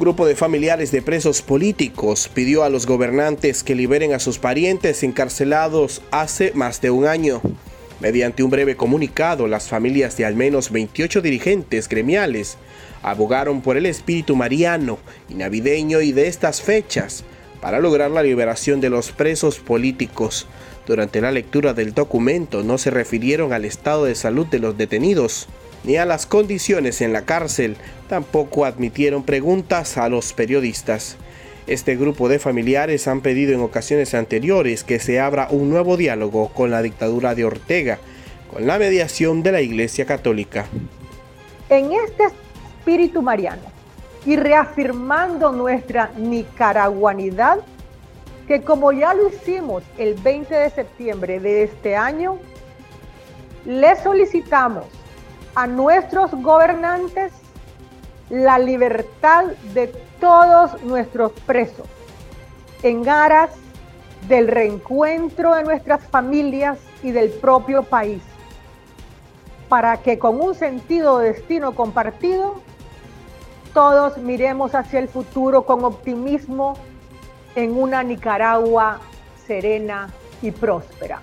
Un 0.01 0.05
grupo 0.05 0.27
de 0.27 0.35
familiares 0.35 0.93
de 0.93 1.03
presos 1.03 1.43
políticos 1.43 2.31
pidió 2.33 2.65
a 2.65 2.71
los 2.71 2.87
gobernantes 2.87 3.63
que 3.63 3.75
liberen 3.75 4.15
a 4.15 4.19
sus 4.19 4.39
parientes 4.39 5.03
encarcelados 5.03 6.01
hace 6.11 6.53
más 6.55 6.81
de 6.81 6.91
un 6.91 7.05
año. 7.05 7.43
Mediante 8.01 8.43
un 8.43 8.49
breve 8.49 8.77
comunicado, 8.77 9.47
las 9.47 9.69
familias 9.69 10.17
de 10.17 10.25
al 10.25 10.37
menos 10.37 10.73
28 10.73 11.21
dirigentes 11.21 11.87
gremiales 11.87 12.57
abogaron 13.03 13.61
por 13.61 13.77
el 13.77 13.85
espíritu 13.85 14.37
mariano 14.37 14.99
y 15.29 15.35
navideño 15.35 16.01
y 16.01 16.13
de 16.13 16.29
estas 16.29 16.63
fechas 16.63 17.23
para 17.61 17.79
lograr 17.79 18.11
la 18.11 18.23
liberación 18.23 18.81
de 18.81 18.89
los 18.89 19.13
presos 19.13 19.59
políticos. 19.59 20.47
Durante 20.87 21.21
la 21.21 21.31
lectura 21.31 21.75
del 21.75 21.93
documento 21.93 22.63
no 22.63 22.79
se 22.79 22.91
refirieron 22.91 23.53
al 23.53 23.67
estado 23.67 24.07
de 24.07 24.15
salud 24.15 24.47
de 24.47 24.61
los 24.61 24.79
detenidos 24.79 25.47
ni 25.85 25.97
a 25.97 26.05
las 26.05 26.27
condiciones 26.27 27.01
en 27.01 27.13
la 27.13 27.23
cárcel, 27.23 27.77
tampoco 28.09 28.65
admitieron 28.65 29.23
preguntas 29.23 29.97
a 29.97 30.09
los 30.09 30.33
periodistas. 30.33 31.17
Este 31.67 31.97
grupo 31.97 32.29
de 32.29 32.39
familiares 32.39 33.07
han 33.07 33.21
pedido 33.21 33.53
en 33.55 33.61
ocasiones 33.61 34.15
anteriores 34.15 34.85
que 34.85 34.99
se 34.99 35.21
abra 35.21 35.49
un 35.51 35.71
nuevo 35.71 35.97
diálogo 35.97 36.49
con 36.49 36.71
la 36.71 36.83
dictadura 36.83 37.35
de 37.35 37.45
Ortega, 37.45 37.99
con 38.53 38.67
la 38.67 38.79
mediación 38.79 39.43
de 39.43 39.53
la 39.53 39.61
Iglesia 39.61 40.05
Católica. 40.05 40.67
En 41.69 41.93
este 41.93 42.25
espíritu 42.25 43.23
mariano 43.23 43.63
y 44.27 44.37
reafirmando 44.37 45.53
nuestra 45.53 46.11
nicaraguanidad, 46.17 47.61
que 48.49 48.63
como 48.63 48.91
ya 48.93 49.15
lo 49.15 49.29
hicimos 49.29 49.85
el 49.97 50.15
20 50.15 50.53
de 50.53 50.71
septiembre 50.71 51.39
de 51.39 51.63
este 51.63 51.95
año, 51.95 52.39
le 53.65 53.95
solicitamos 54.03 54.87
a 55.55 55.67
nuestros 55.67 56.31
gobernantes 56.33 57.33
la 58.29 58.59
libertad 58.59 59.47
de 59.75 59.89
todos 60.21 60.81
nuestros 60.83 61.33
presos 61.47 61.87
en 62.83 63.09
aras 63.09 63.51
del 64.29 64.49
reencuentro 64.49 65.55
de 65.55 65.65
nuestras 65.65 66.07
familias 66.07 66.79
y 67.03 67.11
del 67.11 67.31
propio 67.31 67.83
país, 67.83 68.23
para 69.69 69.97
que 69.99 70.19
con 70.19 70.41
un 70.41 70.55
sentido 70.55 71.19
de 71.19 71.33
destino 71.33 71.75
compartido, 71.75 72.61
todos 73.75 74.19
miremos 74.19 74.75
hacia 74.75 75.01
el 75.01 75.09
futuro 75.09 75.65
con 75.65 75.85
optimismo 75.85 76.75
en 77.55 77.77
una 77.77 78.03
Nicaragua 78.03 79.01
serena 79.47 80.11
y 80.43 80.51
próspera 80.51 81.21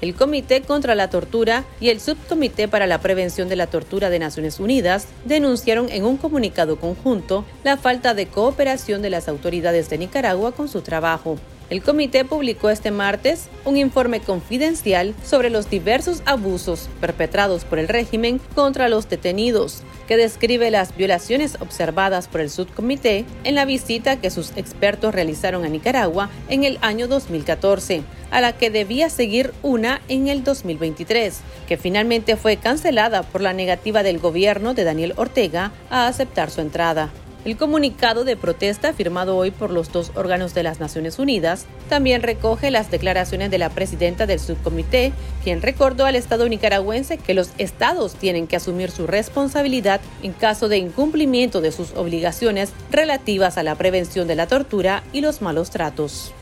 el 0.00 0.14
Comité 0.14 0.60
contra 0.62 0.94
la 0.94 1.10
Tortura 1.10 1.64
y 1.80 1.88
el 1.88 2.00
Subcomité 2.00 2.68
para 2.68 2.86
la 2.86 3.00
Prevención 3.00 3.48
de 3.48 3.56
la 3.56 3.66
Tortura 3.66 4.10
de 4.10 4.18
Naciones 4.18 4.60
Unidas 4.60 5.06
denunciaron 5.24 5.88
en 5.90 6.04
un 6.04 6.16
comunicado 6.16 6.76
conjunto 6.76 7.44
la 7.62 7.76
falta 7.76 8.14
de 8.14 8.26
cooperación 8.26 9.02
de 9.02 9.10
las 9.10 9.28
autoridades 9.28 9.88
de 9.90 9.98
Nicaragua 9.98 10.52
con 10.52 10.68
su 10.68 10.82
trabajo. 10.82 11.38
El 11.74 11.82
comité 11.82 12.24
publicó 12.24 12.70
este 12.70 12.92
martes 12.92 13.48
un 13.64 13.76
informe 13.76 14.20
confidencial 14.20 15.12
sobre 15.24 15.50
los 15.50 15.68
diversos 15.68 16.22
abusos 16.24 16.88
perpetrados 17.00 17.64
por 17.64 17.80
el 17.80 17.88
régimen 17.88 18.40
contra 18.54 18.88
los 18.88 19.08
detenidos, 19.08 19.82
que 20.06 20.16
describe 20.16 20.70
las 20.70 20.96
violaciones 20.96 21.56
observadas 21.58 22.28
por 22.28 22.42
el 22.42 22.50
subcomité 22.50 23.24
en 23.42 23.56
la 23.56 23.64
visita 23.64 24.20
que 24.20 24.30
sus 24.30 24.56
expertos 24.56 25.12
realizaron 25.12 25.64
a 25.64 25.68
Nicaragua 25.68 26.30
en 26.48 26.62
el 26.62 26.78
año 26.80 27.08
2014, 27.08 28.04
a 28.30 28.40
la 28.40 28.52
que 28.52 28.70
debía 28.70 29.10
seguir 29.10 29.52
una 29.64 30.00
en 30.06 30.28
el 30.28 30.44
2023, 30.44 31.40
que 31.66 31.76
finalmente 31.76 32.36
fue 32.36 32.56
cancelada 32.56 33.24
por 33.24 33.40
la 33.40 33.52
negativa 33.52 34.04
del 34.04 34.20
gobierno 34.20 34.74
de 34.74 34.84
Daniel 34.84 35.14
Ortega 35.16 35.72
a 35.90 36.06
aceptar 36.06 36.52
su 36.52 36.60
entrada. 36.60 37.10
El 37.44 37.58
comunicado 37.58 38.24
de 38.24 38.38
protesta 38.38 38.94
firmado 38.94 39.36
hoy 39.36 39.50
por 39.50 39.70
los 39.70 39.92
dos 39.92 40.12
órganos 40.14 40.54
de 40.54 40.62
las 40.62 40.80
Naciones 40.80 41.18
Unidas 41.18 41.66
también 41.90 42.22
recoge 42.22 42.70
las 42.70 42.90
declaraciones 42.90 43.50
de 43.50 43.58
la 43.58 43.68
presidenta 43.68 44.24
del 44.24 44.40
subcomité, 44.40 45.12
quien 45.42 45.60
recordó 45.60 46.06
al 46.06 46.16
Estado 46.16 46.48
nicaragüense 46.48 47.18
que 47.18 47.34
los 47.34 47.50
estados 47.58 48.14
tienen 48.14 48.46
que 48.46 48.56
asumir 48.56 48.90
su 48.90 49.06
responsabilidad 49.06 50.00
en 50.22 50.32
caso 50.32 50.70
de 50.70 50.78
incumplimiento 50.78 51.60
de 51.60 51.70
sus 51.70 51.92
obligaciones 51.96 52.72
relativas 52.90 53.58
a 53.58 53.62
la 53.62 53.74
prevención 53.74 54.26
de 54.26 54.36
la 54.36 54.46
tortura 54.46 55.02
y 55.12 55.20
los 55.20 55.42
malos 55.42 55.68
tratos. 55.68 56.32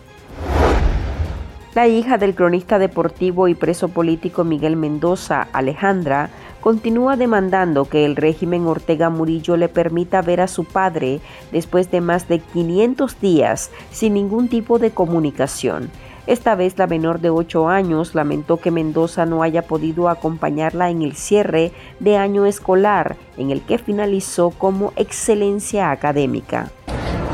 La 1.75 1.89
hija 1.89 2.17
del 2.19 2.35
cronista 2.35 2.79
deportivo 2.79 3.49
y 3.49 3.55
preso 3.55 3.89
político 3.89 4.45
Miguel 4.45 4.77
Mendoza, 4.77 5.49
Alejandra, 5.53 6.31
continúa 6.63 7.17
demandando 7.17 7.85
que 7.85 8.07
el 8.07 8.17
régimen 8.17 8.67
Ortega 8.67 9.11
Murillo 9.11 9.59
le 9.59 9.69
permita 9.69 10.23
ver 10.23 10.41
a 10.41 10.47
su 10.47 10.65
padre 10.65 11.21
después 11.51 11.91
de 11.91 12.01
más 12.01 12.29
de 12.29 12.39
500 12.39 13.21
días 13.21 13.71
sin 13.91 14.15
ningún 14.15 14.49
tipo 14.49 14.79
de 14.79 14.93
comunicación. 14.93 15.91
Esta 16.27 16.55
vez 16.55 16.79
la 16.79 16.87
menor 16.87 17.21
de 17.21 17.31
8 17.31 17.69
años 17.69 18.15
lamentó 18.15 18.59
que 18.59 18.71
Mendoza 18.71 19.27
no 19.27 19.43
haya 19.43 19.63
podido 19.63 20.09
acompañarla 20.09 20.89
en 20.89 21.03
el 21.03 21.17
cierre 21.17 21.73
de 21.99 22.17
año 22.17 22.47
escolar, 22.47 23.17
en 23.37 23.51
el 23.51 23.61
que 23.63 23.79
finalizó 23.79 24.51
como 24.51 24.93
excelencia 24.95 25.91
académica. 25.91 26.71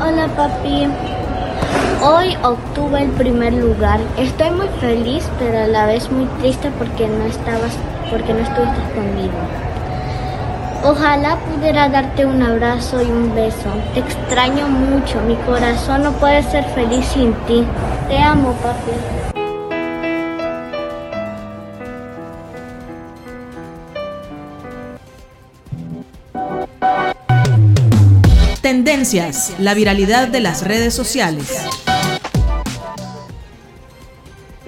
Hola 0.01 0.27
papi, 0.35 0.87
hoy 2.01 2.35
obtuve 2.43 3.03
el 3.03 3.09
primer 3.11 3.53
lugar. 3.53 3.99
Estoy 4.17 4.51
muy 4.51 4.67
feliz, 4.79 5.29
pero 5.39 5.59
a 5.59 5.67
la 5.67 5.85
vez 5.85 6.09
muy 6.11 6.25
triste 6.39 6.71
porque 6.77 7.07
no 7.07 7.25
estabas 7.25 7.73
porque 8.09 8.33
no 8.33 8.39
estuviste 8.39 8.81
conmigo. 8.95 9.37
Ojalá 10.83 11.37
pudiera 11.39 11.89
darte 11.89 12.25
un 12.25 12.41
abrazo 12.41 13.01
y 13.01 13.05
un 13.05 13.35
beso. 13.35 13.69
Te 13.93 13.99
extraño 13.99 14.67
mucho, 14.67 15.19
mi 15.21 15.35
corazón 15.35 16.03
no 16.03 16.13
puede 16.13 16.41
ser 16.43 16.63
feliz 16.73 17.05
sin 17.05 17.33
ti. 17.45 17.65
Te 18.07 18.17
amo, 18.17 18.53
papi. 18.53 18.91
Tendencias, 28.61 29.53
la 29.59 29.73
viralidad 29.73 30.27
de 30.29 30.39
las 30.39 30.63
redes 30.63 30.93
sociales. 30.93 31.88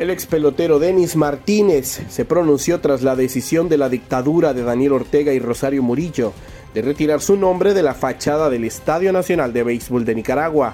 El 0.01 0.09
ex 0.09 0.25
pelotero 0.25 0.79
Denis 0.79 1.15
Martínez 1.15 2.01
se 2.09 2.25
pronunció 2.25 2.79
tras 2.79 3.03
la 3.03 3.15
decisión 3.15 3.69
de 3.69 3.77
la 3.77 3.87
dictadura 3.87 4.51
de 4.51 4.63
Daniel 4.63 4.93
Ortega 4.93 5.31
y 5.31 5.37
Rosario 5.37 5.83
Murillo 5.83 6.33
de 6.73 6.81
retirar 6.81 7.21
su 7.21 7.37
nombre 7.37 7.75
de 7.75 7.83
la 7.83 7.93
fachada 7.93 8.49
del 8.49 8.63
Estadio 8.63 9.13
Nacional 9.13 9.53
de 9.53 9.61
Béisbol 9.61 10.03
de 10.03 10.15
Nicaragua. 10.15 10.73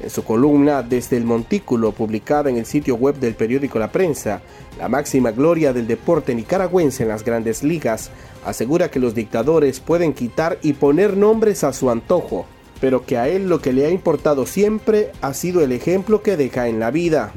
En 0.00 0.08
su 0.08 0.24
columna 0.24 0.82
Desde 0.82 1.18
el 1.18 1.24
Montículo, 1.24 1.92
publicada 1.92 2.48
en 2.48 2.56
el 2.56 2.64
sitio 2.64 2.94
web 2.94 3.16
del 3.16 3.34
periódico 3.34 3.78
La 3.78 3.92
Prensa, 3.92 4.40
la 4.78 4.88
máxima 4.88 5.32
gloria 5.32 5.74
del 5.74 5.86
deporte 5.86 6.34
nicaragüense 6.34 7.02
en 7.02 7.10
las 7.10 7.26
grandes 7.26 7.62
ligas 7.62 8.10
asegura 8.46 8.90
que 8.90 9.00
los 9.00 9.14
dictadores 9.14 9.80
pueden 9.80 10.14
quitar 10.14 10.56
y 10.62 10.72
poner 10.72 11.18
nombres 11.18 11.62
a 11.62 11.74
su 11.74 11.90
antojo, 11.90 12.46
pero 12.80 13.04
que 13.04 13.18
a 13.18 13.28
él 13.28 13.50
lo 13.50 13.60
que 13.60 13.74
le 13.74 13.84
ha 13.84 13.90
importado 13.90 14.46
siempre 14.46 15.12
ha 15.20 15.34
sido 15.34 15.60
el 15.60 15.72
ejemplo 15.72 16.22
que 16.22 16.38
deja 16.38 16.68
en 16.68 16.80
la 16.80 16.90
vida. 16.90 17.34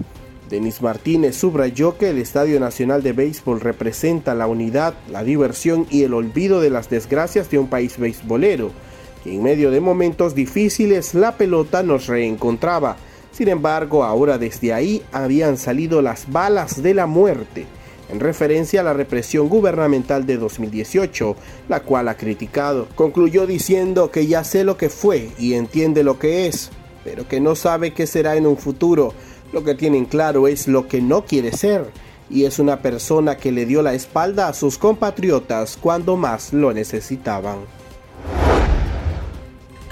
Denis 0.49 0.81
Martínez 0.81 1.35
subrayó 1.35 1.97
que 1.97 2.11
el 2.11 2.19
Estadio 2.19 2.59
Nacional 2.59 3.01
de 3.01 3.13
Béisbol 3.13 3.61
representa 3.61 4.35
la 4.35 4.45
unidad, 4.45 4.93
la 5.09 5.23
diversión 5.23 5.87
y 5.89 6.03
el 6.03 6.13
olvido 6.13 6.61
de 6.61 6.69
las 6.69 6.89
desgracias 6.89 7.49
de 7.49 7.57
un 7.57 7.67
país 7.67 7.97
beisbolero, 7.97 8.71
que 9.23 9.33
en 9.33 9.41
medio 9.41 9.71
de 9.71 9.81
momentos 9.81 10.35
difíciles 10.35 11.15
la 11.15 11.35
pelota 11.35 11.81
nos 11.81 12.05
reencontraba. 12.05 12.97
Sin 13.31 13.47
embargo, 13.47 14.03
ahora 14.03 14.37
desde 14.37 14.71
ahí 14.71 15.01
habían 15.11 15.57
salido 15.57 16.03
las 16.03 16.31
balas 16.31 16.81
de 16.83 16.93
la 16.93 17.07
muerte, 17.07 17.65
en 18.09 18.19
referencia 18.19 18.81
a 18.81 18.83
la 18.83 18.93
represión 18.93 19.49
gubernamental 19.49 20.27
de 20.27 20.37
2018, 20.37 21.35
la 21.69 21.79
cual 21.79 22.07
ha 22.07 22.17
criticado. 22.17 22.87
Concluyó 22.93 23.47
diciendo 23.47 24.11
que 24.11 24.27
ya 24.27 24.43
sé 24.43 24.63
lo 24.63 24.77
que 24.77 24.89
fue 24.89 25.31
y 25.39 25.55
entiende 25.55 26.03
lo 26.03 26.19
que 26.19 26.45
es, 26.45 26.69
pero 27.03 27.27
que 27.27 27.39
no 27.39 27.55
sabe 27.55 27.93
qué 27.93 28.05
será 28.05 28.35
en 28.35 28.45
un 28.45 28.57
futuro 28.57 29.13
lo 29.55 29.63
que 29.63 29.73
tienen 29.73 30.03
claro 30.03 30.49
es 30.49 30.67
lo 30.67 30.89
que 30.89 31.01
no 31.01 31.23
quiere 31.23 31.53
ser 31.53 31.85
y 32.29 32.43
es 32.43 32.59
una 32.59 32.81
persona 32.81 33.37
que 33.37 33.53
le 33.53 33.65
dio 33.65 33.81
la 33.81 33.93
espalda 33.93 34.49
a 34.49 34.53
sus 34.53 34.77
compatriotas 34.77 35.77
cuando 35.77 36.17
más 36.17 36.51
lo 36.51 36.73
necesitaban. 36.73 37.59